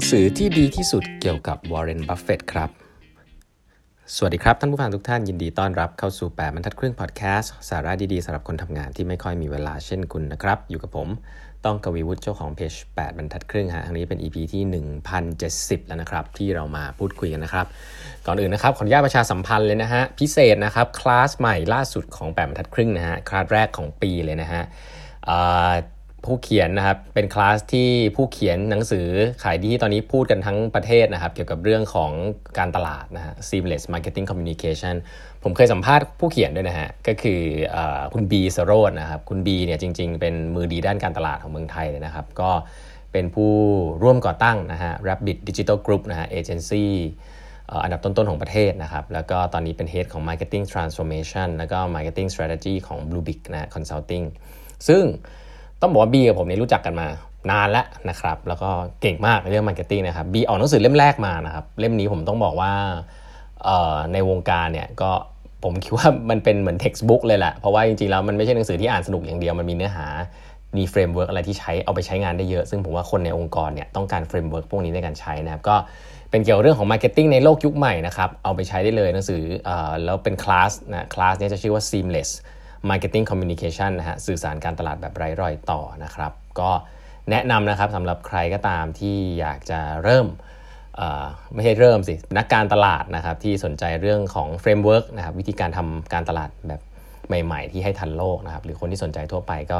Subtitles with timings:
[0.00, 2.70] งสือที่ดีที่สุดเกี่ยวกับวอร์เรน บัฟเฟตครับ
[4.14, 11.08] สวัสดีครับ ท่านผู้ฟังทุกท่านยินดีต้อนรับเข้าสู่ 8บรรทัดครึ่งพอดแคสต์สาระดีๆสำหรับคนทำงานที่ไม่ค่อยมีเวลาเช่นคุณนะครับ อยู่กับผม
[11.64, 14.62] ต้องกวีวุฒิเจ้าของเพจ8บรรทัดครึ่งฮะครั้งนี้เป็น EP ที่
[15.26, 17.66] 1070 แล้วนะครับ ที่เรามาพูดคุยกันนะครับ
[18.26, 24.62] ก่อนอื่นนะครับ ขออนุญาตประชาสัมพันธ์เลยนะฮะ พิเศษนะครับ คลาสใหม่ล่าสุดของ8บรรทัดครึ่งนะฮะ คลาสแรกของปีเลยนะฮะ
[26.24, 29.08] ผู้เขียนนะครับเป็นคลาสที่ผู้เขียนหนังสือ
[29.42, 32.10] ขายดีตอนนี้พูดกันทั้งประเทศนะครับเกี่ยวกับเรื่องของ
[32.58, 34.94] การตลาดนะฮะ seamless marketing communication
[35.42, 37.40] ผมเคยสัมภาษณ์ผู้เขียนด้วยนะฮะก็คือ
[37.76, 37.78] อ
[38.14, 42.50] คุณบีสโรดนะครับคุณบีเนี่ยจริง ๆ เป็นมือดีด้านการตลาดของเมืองไทยเลยนะครับ ก็
[43.12, 43.52] เป็นผู้
[44.02, 46.92] ร่วมก่อตั้งนะฮะ Rabbit Digital Group นะฮะเอเจนซี่
[47.84, 54.24] อันดับต้น ๆ ของประเทศนะครับ แล้วก็ตอนนี้เป็น Head ของ Marketing Transformation แล้วก็ Marketing Strategy ของ Bluebic นะ Consulting
[54.88, 55.04] ซึ่ง
[55.82, 57.08] ต้องบอกว่าบีกับผมนี่รู้จักกันมา
[57.50, 62.72] นานแล้วนะครับ แล้วก็เก่งมากในเรื่อง marketing นะครับบีออกหนังสือเล่มแรกมานะครับ เล่มนี้ผมต้องบอกว่า
[64.12, 65.10] ในวงการเนี่ยก็
[65.64, 70.06] ผมคิดว่ามันเป็นเหมือน textbook เลยแหละ เพราะว่าจริงๆแล้วมันไม่ใช่หนังสือที่อ่านสนุกอย่างเดียว มันมีเนื้อหา
[70.76, 75.76] มี framework อะไรที่ใช้เอาไปใช้งานได้เยอะ ซึ่งผมว่าคนในองค์กรเนี่ยต้องการ framework พวกนี้ในการใช้นะครับ ก็
[76.30, 79.70] เป็นเกี่ยวกับเรื่องของ marketing ในโลกยุคใหม่นะครับ เอาไปใช้ได้เลยหนังสืออ
[80.04, 82.30] แล้วเป็นคลาสนะ คลาสนี้จะชื่อว่า Seamless
[82.88, 86.70] Marketing Communication นะฮะสื่อสารการตลาดแบบไร้รอยต่อนะครับ ก็
[87.30, 90.26] แนะนำนะครับสำหรับใครก็ตามที่อยากจะเริ่ม
[91.54, 96.80] ไม่ใช่เริ่มสิ นักการตลาดนะครับที่สนใจเรื่องของ framework นะครับวิธีการทำการตลาดแบบ
[97.44, 99.78] ใหม่ ๆ ที่ให้ทันโลกนะครับหรือคนที่สนใจทั่วไปก็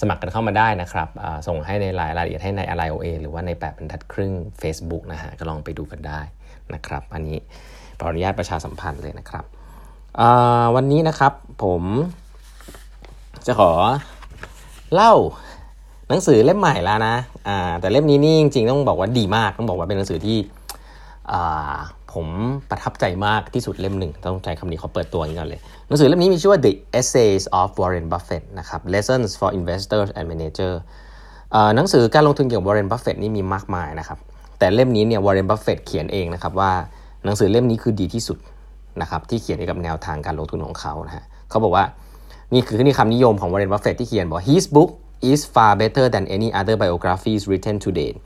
[0.00, 1.08] สมัครกันเข้ามาได้นะครับ
[1.48, 6.20] ส่งให้ในรายละเอียดให้ใน LINE OA หรือว่าในแปดบรรทัดครึ่ง Facebook นะฮะก็ลองไปดูกันได้
[6.74, 7.38] นะครับอันนี้
[7.98, 9.44] ขออนุญาตประชาสัมพันธ์เลยนะครับ
[10.76, 11.32] วันนี้นะครับ
[11.64, 11.82] ผม
[13.46, 13.70] จะขอ
[14.94, 15.12] เล่า
[16.08, 17.14] หนังสือเล่มใหม่แล้วนะ
[17.48, 20.38] อ่าแต่เล่มนี้นี่จริงๆต้องบอกว่าดีมาก ต้องบอกว่าเป็นหนังสือที่
[21.32, 21.76] อ่า
[22.12, 22.26] ผม
[22.70, 30.78] ประทับใจมากที่สุดเล่มหนึ่ง ต้องใจคำนี้เขาเปิดตัวอย่างนี้ก่อนเลย หนังสือเล่มนี้มีชื่อว่า The Essays of Warren Buffett นะครับ Lessons for Investors and Managers
[31.76, 34.18] หนังสือการลงทุนเกี่ยวกับ Warren Buffett นี่มีมากมายนะครับ
[34.58, 36.72] แต่เล่มนี้เนี่ย Warren Buffett เขียนเองนะครับว่า
[37.24, 38.38] หนังสือเล่มนี้คือดีที่สุด
[39.00, 41.84] นะครับที่เขียนเกี่ยวกับแนวทางการลงทุนของเขานะฮะเขาบอกว่า
[42.54, 44.90] นี่คือนี่คำนิยมของวอร์เรนบัฟเฟตที่เขียนบอก his book
[45.30, 48.16] is far better than any other biographies written to date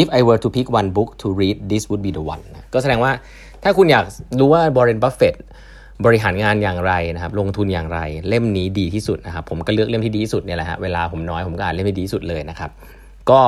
[0.00, 2.42] if I were to pick one book to read this would be the one
[2.72, 3.12] ก็แสดงว่า
[3.62, 4.04] ถ้าคุณอยาก
[4.38, 5.36] รู้ว่าวอร์เรนบัฟเฟต
[6.04, 12.70] บริหารงานอย่างไรนะครับ ลงทุนอย่างไร เล่มนี้ดีที่สุดนะครับ ผมก็เลือกเล่มที่ดีที่สุดเนี่ยแหละฮะ เวลาผมน้อยผมก็อ่านเล่มที่ดีที่สุดเลยนะครับ
[13.30, 13.40] ก็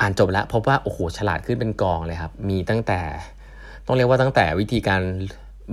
[0.00, 3.00] อ่านจบแล้วพบว่า โอ้โห ฉลาดขึ้นเป็นกองเลยครับ มีตั้งแต่
[3.86, 5.02] ต้องเรียกว่าตั้งแต่วิธีการ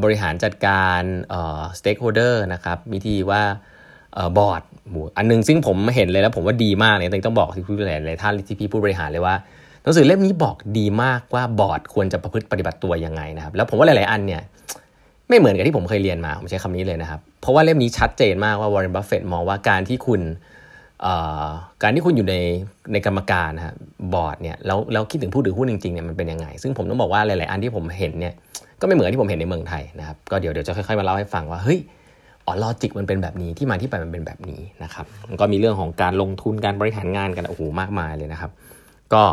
[0.04, 3.42] บริหารจัดการเอ่อ stakeholder นะครับ วิธีว่า
[4.38, 4.62] บอร์ด
[5.18, 9.36] อันนึงซึ่งผมเห็นเลยแล้วผมว่าดีมากเลยต้องบอกที่ผู้บริหารเลยท่านที่พี่ผู้บริหารเลยว่า
[9.84, 14.42] หนังสือเล่มนี้บอกดีมากว่าบอร์ดควรจะประพฤติปฏิบัติตัวยังไงนะครับ แล้วผมว่าหลาย ๆ อันเนี่ย
[15.30, 20.22] ไม่เหมือนกับที่ผมเคยเรียนมาผมใช้คำนี้เลยนะครับ เพราะว่าเล่มนี้ชัดเจนมากว่าวอร์เรนบัฟเฟตมองว่าการที่คุณ
[21.84, 22.36] การที่คุณอยู่ใน
[22.94, 23.76] ในกรรมการนะฮะ
[24.14, 28.34] บอร์ดเนี่ยแล้วแล้วคิดถึงผู้ถือหุ้นจริงๆเนี่ยมันเป็นยังไง ซึ่งผมต้องบอกว่าหลาย ๆ อันที่ผมเห็นเนี่ย
[28.82, 31.80] ก็ไม่เหมือนที่ผมเห็นในเมืองไทยนะครับก็เดี๋ยวเดี๋ยวจะค่อย ๆ มาเล่าให้ฟังว่าเฮ้ย
[32.48, 35.06] อ๋อ logic มันเป็นแบบนี้ที่มาที่ไปมันเป็นแบบนี้นะครับ
[35.40, 38.52] ก็มีเรื่องของการลงทุนการบริหารงานกันโอ้โหมากมายเลยนะครับ
[39.14, 39.24] ก็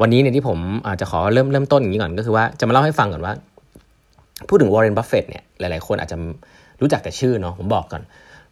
[0.00, 3.34] วันนี้เนี่ยที่ผมอาจจะขอเริ่มเริ่มต้นอย่างนี้ก่อนก็คือว่าจะมาเล่าให้ฟังก่อนว่า
[4.48, 6.16] พูดถึงวอร์เรนบัฟเฟตเนี่ยหลายๆ คนอาจจะ
[6.80, 8.02] รู้จักแต่ชื่อเนาะผมบอกก่อน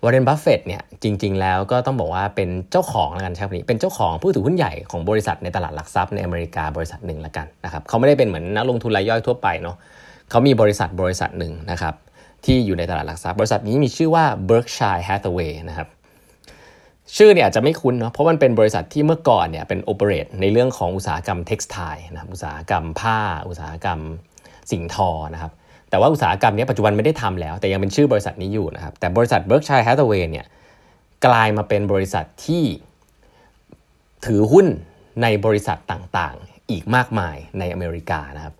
[0.03, 9.77] วอร์เรนบัฟเฟตเนี่ยจริง ๆ แล้วก็ต้องบอกว่าเป็นเจ้าของแล้วกันใช่ไหมนี่เป็นเจ้าของผู้ถือหุ้นใหญ่ของบริษัทในตลาดหลักทรัพย์ในอเมริกาบริษัทหนึ่งละกันนะครับเขาไม่ได้เป็นเหมือนนักลงทุนรายย่อยทั่วไปเนาะ
[10.31, 11.95] เขามีบริษัทบริษัทหนึ่งนะครับ
[12.44, 15.88] ที่อยู่ในตลาดหลักทรัพย์บริษัทนี้มีชื่อว่า Berkshire Hathaway นะครับ
[17.16, 21.78] ชื่อเนี่ยอาจจะไม่คุ้นเนาะเพราะมันเป็นบริษัทที่เมื่อก่อนเนี่ยเป็น operate ในเรื่องของอุตสาหกรรม textile
[22.12, 24.00] นะอุตสาหกรรมผ้า อุตสาหกรรม
[24.71, 25.53] สิ่งทอนะครับ
[25.91, 30.47] แต่ว่าอุตสาหกรรมนี้ปัจจุบันไม่ได้ทำแล้ว แต่ยังเป็นชื่อบริษัทนี้อยู่นะครับแต่บริษัท Berkshire Hathaway เนี่ย
[31.27, 32.65] กลายมาเป็นบริษัทที่
[34.27, 34.66] ถือหุ้น
[35.22, 38.54] ในบริษัทต่างๆ อีกมากมายในอเมริกานะครับ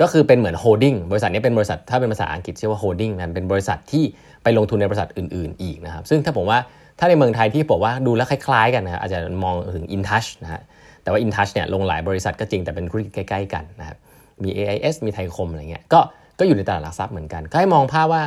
[0.00, 4.04] ก็คือเป็นเหมือน holding บริษัทนี้เป็นบริษัทถ้าเป็นภาษาอังกฤษเรียกว่า holding นะเป็นบริษัทที่
[4.42, 6.58] ไปลงทุนในบริษัทอื่น ๆ อีกนะครับ ซึ่งถ้าผมว่า
[6.98, 10.62] ถ้าในเมืองไทยที่บอกว่าดูแล้วคล้ายๆ กันนะอาจจะมองถึง InTouch นะฮะ
[11.02, 13.96] แต่ว่า InTouch เนี่ยลงหลายบริษัทก็จริงแต่เป็นธุรกิจใกล้ ๆ กันนะครับ
[14.42, 16.00] มี AIS มีไทยคมอะไรเงี้ยก็
[16.38, 18.22] ก็อยู่ในตลาดหลักทรัพย์เหมือนกัน ก็ให้มองภาพว่า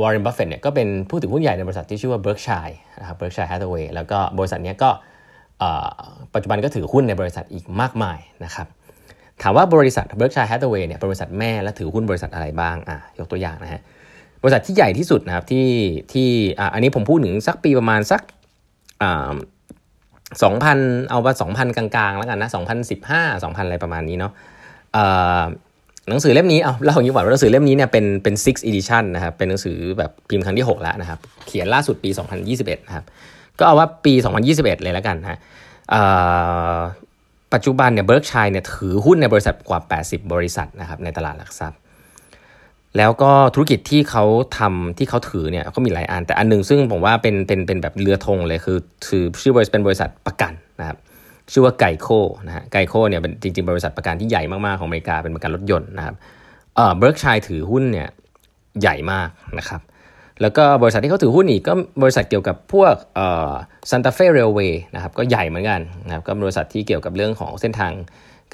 [0.00, 4.90] วอร์เรนบัฟเฟตเนี่ยก็เป็นผู้ถือหุ้นใหญ่ในบริษัทที่ชื่อว่า Berkshire นะครับ Berkshire Hathaway แล้วก็บริษัทนี้ก็
[6.34, 8.66] ปัจจุบันก็ถือหุ้นในบริษัทอีกมากมายนะครับ
[9.42, 13.80] ถามว่าบริษัท Berkshire Hathaway เนี่ยบริษัทแม่และถือหุ้นบริษัทอะไรบ้างอะยกตัวอย่างนะฮะ
[14.42, 15.66] บริษัทที่ใหญ่ที่สุดนะครับที่
[16.12, 16.28] ที่
[16.58, 18.22] อะอันนี้ผมพูดถึงสักปีประมาณสัก
[19.02, 19.34] อ่า
[20.40, 24.32] 2000เอาว่า2,000กลางๆ แล้วกันนะ2015 2,000อะไรประมาณนี้เนาะ
[26.08, 32.10] หนังสือเล่มนี้เอาเล่าอย่างนี้ก่อนว่าหนังสือเล่มนี้เนี่ยเป็นเป็น six edition นะครับเป็นหนังสือแบบพิมพ์ครั้งที่ 6 แล้วนะครับ เขียนล่าสุดปี
[32.48, 33.04] 2021 นะครับ
[33.58, 34.12] ก็เอาว่าปี
[34.48, 35.38] 2021 เลยแล้วกันนะ
[37.52, 41.78] ปัจจุบันเนี่ยเบิร์กชัยเนี่ยถือหุ้นในบริษัทกว่า 80 บริษัทนะครับในตลาดหลักทรัพย์
[42.96, 44.24] แล้วก็ธุรกิจที่เขา
[44.58, 50.98] ทำที่เขาถือเนี่ยก็มีหลายอัน แต่อันนึงซึ่งผมว่าเป็นเป็นเป็นแบบเรือธงเลยคือถือชื่อบริษัทเป็นบริษัทประกันนะครับ
[51.52, 52.08] ชื่อว่า GEICO
[52.46, 56.14] นะฮะ GEICO เนี่ยเป็นจริงๆ บริษัทประกันที่ใหญ่มากๆของอเมริกาเป็นประกันรถยนต์นะครับ
[56.74, 58.08] เออ Berkshire ถือหุ้นเนี่ย
[58.80, 59.80] ใหญ่มากนะครับ
[60.42, 61.72] แล้วก็บริษัทที่เขาถือหุ้นอีกก็
[62.02, 63.52] บริษัทเกี่ยวกับพวกเอ่อ
[63.90, 67.92] Santa Fe Railway นะครับก็ใหญ่เหมือนกันนะครับก็บริษัทที่เกี่ยวกับเรื่องของเส้นทาง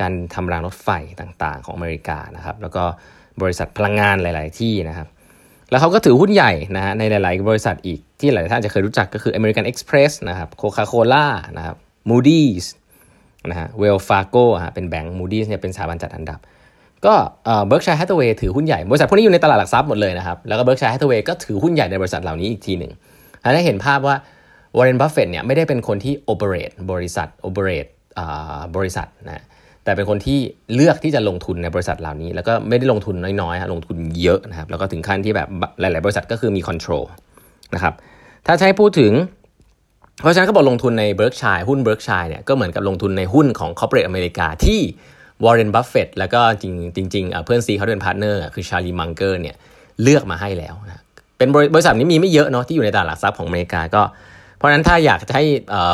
[0.01, 0.89] การทำรางรถไฟ
[1.21, 2.85] ต่างๆ ของอเมริกานะครับแล้วก็
[3.43, 5.09] บริษัทพลังงานหลาย ๆ ที่นะครับ
[5.71, 11.77] แล้วเขาก็ถือหุ้นใหญ่นะฮะในหลาย ๆ บริษัทอีกที่หลายท่านจะเคยรู้จักก็คือ American Express นะครับ Coca-Cola นะครับ
[12.11, 12.67] Moody's
[13.51, 16.41] นะฮะ Wells Fargo ฮะเป็นแบงก์ Moody's เนี่ยเป็นสถาบันจัดอันดับ
[17.07, 17.15] ก็
[17.45, 22.93] Berkshire Hathaway ถือหุ้นใหญ่บริษัทพวกนี้อยู่ในตลาดหลักทรัพย์หมดเลยนะครับแล้วก็ Berkshire Hathaway ก็ถือหุ้นใหญ่ในบริษัทเหล่านี้อีกทีหนึ่ง
[23.43, 24.17] ให้เห็นภาพว่า
[24.77, 27.87] วอร์เรนบัฟเฟตเนี่ยไม่ได้เป็นคนที่ operate บริษัท operate
[28.77, 29.45] บริษัทนะ
[29.85, 30.39] แต่เป็นคนที่
[30.75, 35.49] เลือกที่จะลงทุนในบริษัทเหล่านี้ แล้วก็ไม่ได้ลงทุนน้อยๆลงทุนเยอะนะครับแล้วก็ถึงขั้นที่แบบ
[35.81, 37.05] หลาย ๆ บริษัทก็คือมี control
[37.75, 37.95] นะครับ
[38.47, 39.13] ถ้าใช้พูดถึง
[40.21, 44.81] เพราะฉะนั้นก็บอกลงทุนใน Berkshire หุ้น Berkshire เนี่ยก็เหมือนกับลงทุนในหุ้นของ corporate อเมริกาที่
[45.45, 49.57] วอร์เรนบัฟเฟตแล้วก็จริงจริงเพื่อนซี้เขาเป็น partner คือชาร์ลีมังเกอร์เนี่ย
[50.03, 51.03] เลือกมาให้แล้วนะ
[51.39, 54.03] เป็นบริษัทนี้มีไม่เยอะเนาะที่อยู่ในตลาดหลักทรัพย์ของอเมริกาก็
[54.57, 55.45] เพราะนั้นถ้าอยากจะให้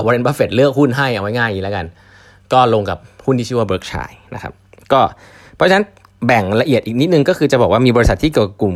[0.05, 1.87] วอร์เรนบัฟเฟตเลือกหุ้นให้เอาไว้ง่ายอย่างนี้แล้วกัน
[2.53, 4.53] ก็ลงกับหุ้นที่ชื่อว่า Berkshire นะครับ
[4.93, 5.00] ก็
[5.56, 5.87] เพราะฉะนั้น
[6.27, 8.75] แบ่งละเอียดอีกนิดนึงก็คือจะบอกว่ามีบริษัทที่เกี่ยวกับกลุ่ม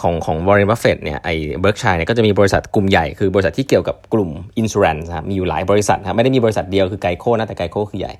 [0.00, 8.12] ของของวอร์เรนบัฟเฟตเนี่ยไอ้ Berkshire เนี่ยก็จะมีบริษัทกลุ่มใหญ่คือบริษัทที่เกี่ยวกับกลุ่ม insurance มีอยู่หลายบริษัทครับไม่ได้มีบริษัทเดียวคือ GEICO นะแต่ GEICO คือใหญ่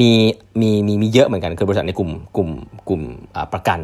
[0.00, 0.10] มี
[0.60, 2.50] มีมีมีเยอะเหมือนกันคือบริษัทในกลุ่มกลุ่ม
[2.88, 3.02] กลุ่ม
[3.54, 3.80] ประกัน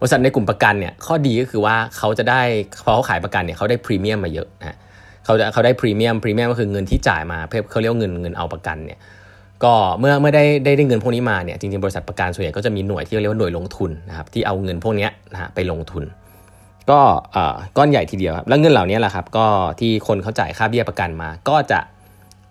[0.00, 2.40] บริษัทในกลุ่มประกันเนี่ยข้อดีก็คือว่าเขาจะได้
[2.84, 4.78] พอเขาขายประกันเนี่ยเขาได้พรีเมียมมาเยอะนะ
[5.24, 8.98] เขาจะเขาได้พรีเมียมพรีเมียมก็คือเงินที่จ่ายมาเพื่อเขาเรียกเงินเงินเอาประกันเนี่ย
[9.64, 16.04] ก็เมื่อเมื่อได้ได้ได้เงินพวกนี้มาเนี่ยจริงๆบริษัทประกันส่วนใหญ่ก็จะมีหน่วยที่เรียกว่าหน่วยลงทุนนะครับที่เอาเงินพวกนี้นะฮะไปลงทุน
[16.90, 17.00] ก็
[17.76, 19.46] ก้อนใหญ่ทีเดียวครับแล้วเงินเหล่านี้แหละครับก็
[19.80, 21.80] ที่คนเขาจ่ายค่าเบี้ยประกันมา ก็จะ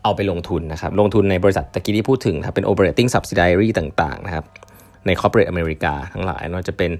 [0.04, 4.46] เอาไปลงทุนนะครับ ลงทุนในบริษัทตะกี้ที่พูดถึงนะครับเป็น operating subsidiary ต่างๆนะครับ
[5.06, 6.92] ใน corporate อเมริกาทั้งหลายเนาะจะเป็น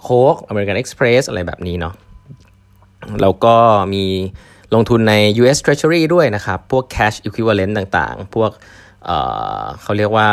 [0.00, 1.94] โค้ก American Express อะไรแบบนี้เนาะ
[3.22, 3.54] แล้วก็
[3.94, 4.04] มี
[4.74, 8.50] ลงทุนใน US Treasury ด้วยนะครับ พวก cash equivalent ต่างๆ พวก
[9.04, 10.28] เขาเรียกว่า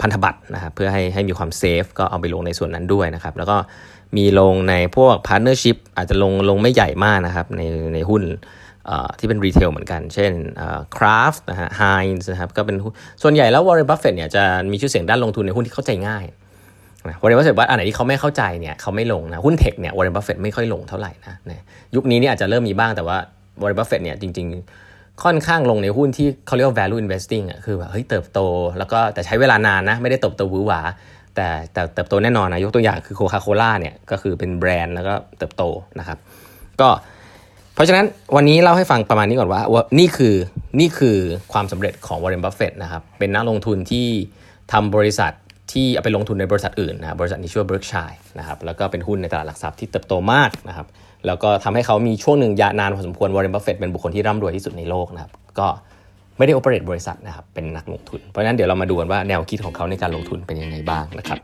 [0.00, 3.56] พันธบัตรนะครับเพื่อให้ให้มีความ safe ก็เอาไปลงในส่วนนั้นด้วยนะครับ แล้วก็
[4.16, 7.62] มีลงในพวก partnership อาจจะลงลงไม่ใหญ่มากนะครับใน
[7.94, 8.22] ในหุ้น
[9.18, 10.32] ที่เป็น retail เหมือนกัน เช่น
[10.96, 11.82] Kraft นะฮะไฮ
[12.14, 12.76] น์นะครับก็เป็น
[13.22, 14.42] ส่วนใหญ่แล้ววอร์เรนบัฟเฟตเนี่ยจะ
[14.72, 16.24] มีชื่อเสียงด้านลงทุนในหุ้นที่เข้าใจง่าย
[17.22, 21.36] วอร์เรนบัฟเฟตว่าอันไหนที่เขาไม่เข้าใจเนี่ยเขาไม่ลงนะหุ้น tech เนี่ยวอร์เรนบัฟเฟตไม่ค่อยลงเท่าไหร่นะ
[21.94, 23.18] ยุคนี้เนี่ยอาจจะเริ่มมีบ้างแต่ว่า
[23.62, 24.46] วอร์เรนบัฟเฟตเนี่ยจริง
[24.84, 28.40] ๆ ค่อนข้างลงในหุ้นที่เขาเรียกว่า value investing อะคือแบบเฮ้ยเติบโต
[28.78, 30.80] แล้วก็แต่ใช้เวลานานนะไม่ได้เติบโตวือหวา
[31.34, 35.62] แต่แต่เติบโตแน่นอนนะยกตัวอย่างคือ Coca-Cola เนี่ยก็คือเป็นแบรนด์แล้วก็เติบโต
[35.98, 36.18] นะครับ
[36.80, 36.88] ก็
[37.80, 38.06] ราะฉะนั้น
[38.36, 40.34] วันนี้เล่าให้ฟังประมาณนี้ก่อนว่าว่านี่คือ
[40.80, 41.16] นี่คือ
[41.52, 44.06] ความสำเร็จของวอร์เรนบัฟเฟตนะครับเป็นนักลงทุนที่
[44.72, 45.32] ทำบริษัท
[45.72, 50.86] ที่เอาไปลงทุนในบริษัทอื่นนะบริษัทนี้ชื่อว่า Berkshire นะครับแล้วก็เป็นหุ้นในตลาดหลักทรัพย์ที่เติบโตมากนะครับ
[51.26, 55.66] แล้วก็ทำให้เขามีช่วงหนึ่งยาวนานพอสมควรวอร์เรนบัฟเฟตเป็นบุคคลที่ร่ำรวยที่สุดในโลกนะครับก็
[56.38, 61.40] ไม่ได้ operate บริษัทนะครับเป็นนักลงทุน เพราะฉะนั้นเดี๋ยวเรามาดูกันว่าแนวคิดของเขาในการลงทุนเป็นยังไงบ้างนะครับ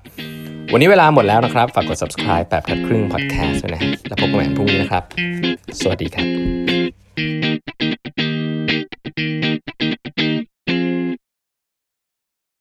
[0.73, 5.03] วันนี้เวลาหมดแล้วนะครับ ฝากกด subscribe แปดครึ่ง podcast ด้วยนะ แล้วพบกันใหม่พรุ่งนี้นะครับ
[5.81, 7.76] สวัสดีครับ